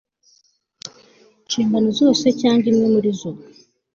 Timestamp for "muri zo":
2.93-3.29